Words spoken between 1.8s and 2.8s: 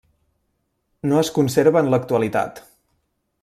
en l'actualitat.